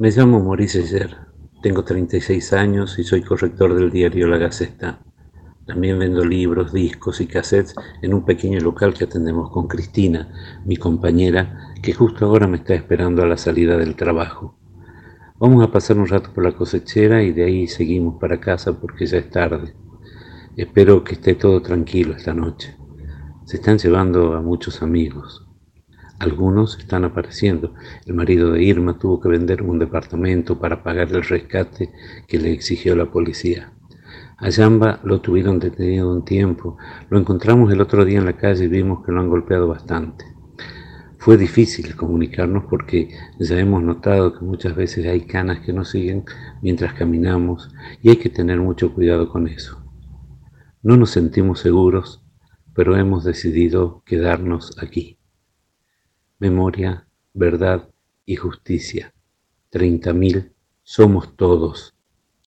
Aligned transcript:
Me 0.00 0.12
llamo 0.12 0.40
Maurice 0.40 0.84
Ayer, 0.84 1.16
tengo 1.60 1.82
36 1.82 2.52
años 2.52 3.00
y 3.00 3.02
soy 3.02 3.20
corrector 3.22 3.74
del 3.74 3.90
diario 3.90 4.28
La 4.28 4.38
Gaceta. 4.38 5.00
También 5.66 5.98
vendo 5.98 6.24
libros, 6.24 6.72
discos 6.72 7.20
y 7.20 7.26
cassettes 7.26 7.74
en 8.00 8.14
un 8.14 8.24
pequeño 8.24 8.60
local 8.60 8.94
que 8.94 9.06
atendemos 9.06 9.50
con 9.50 9.66
Cristina, 9.66 10.32
mi 10.64 10.76
compañera, 10.76 11.74
que 11.82 11.94
justo 11.94 12.26
ahora 12.26 12.46
me 12.46 12.58
está 12.58 12.74
esperando 12.74 13.24
a 13.24 13.26
la 13.26 13.36
salida 13.36 13.76
del 13.76 13.96
trabajo. 13.96 14.56
Vamos 15.40 15.66
a 15.66 15.72
pasar 15.72 15.98
un 15.98 16.06
rato 16.06 16.32
por 16.32 16.44
la 16.44 16.52
cosechera 16.52 17.24
y 17.24 17.32
de 17.32 17.42
ahí 17.42 17.66
seguimos 17.66 18.20
para 18.20 18.38
casa 18.38 18.78
porque 18.80 19.04
ya 19.04 19.18
es 19.18 19.28
tarde. 19.30 19.74
Espero 20.56 21.02
que 21.02 21.14
esté 21.14 21.34
todo 21.34 21.60
tranquilo 21.60 22.14
esta 22.14 22.34
noche. 22.34 22.76
Se 23.46 23.56
están 23.56 23.78
llevando 23.78 24.34
a 24.34 24.42
muchos 24.42 24.80
amigos. 24.80 25.47
Algunos 26.18 26.76
están 26.78 27.04
apareciendo. 27.04 27.74
El 28.04 28.14
marido 28.14 28.50
de 28.50 28.62
Irma 28.64 28.98
tuvo 28.98 29.20
que 29.20 29.28
vender 29.28 29.62
un 29.62 29.78
departamento 29.78 30.58
para 30.58 30.82
pagar 30.82 31.12
el 31.12 31.22
rescate 31.22 31.92
que 32.26 32.38
le 32.38 32.52
exigió 32.52 32.96
la 32.96 33.08
policía. 33.08 33.72
A 34.36 34.48
Yamba 34.48 34.98
lo 35.04 35.20
tuvieron 35.20 35.60
detenido 35.60 36.12
un 36.12 36.24
tiempo. 36.24 36.76
Lo 37.08 37.20
encontramos 37.20 37.72
el 37.72 37.80
otro 37.80 38.04
día 38.04 38.18
en 38.18 38.24
la 38.24 38.36
calle 38.36 38.64
y 38.64 38.68
vimos 38.68 39.06
que 39.06 39.12
lo 39.12 39.20
han 39.20 39.28
golpeado 39.28 39.68
bastante. 39.68 40.24
Fue 41.18 41.36
difícil 41.36 41.94
comunicarnos 41.94 42.64
porque 42.68 43.10
ya 43.38 43.56
hemos 43.56 43.84
notado 43.84 44.36
que 44.36 44.44
muchas 44.44 44.74
veces 44.74 45.06
hay 45.06 45.20
canas 45.20 45.60
que 45.60 45.72
nos 45.72 45.90
siguen 45.90 46.24
mientras 46.62 46.94
caminamos 46.94 47.70
y 48.02 48.10
hay 48.10 48.16
que 48.16 48.28
tener 48.28 48.58
mucho 48.58 48.92
cuidado 48.92 49.28
con 49.28 49.46
eso. 49.46 49.84
No 50.82 50.96
nos 50.96 51.10
sentimos 51.10 51.60
seguros, 51.60 52.24
pero 52.74 52.96
hemos 52.96 53.22
decidido 53.22 54.02
quedarnos 54.04 54.76
aquí 54.82 55.17
memoria, 56.38 57.06
verdad 57.34 57.88
y 58.24 58.36
justicia. 58.36 59.14
Treinta 59.70 60.12
mil 60.12 60.52
somos 60.82 61.36
todos 61.36 61.94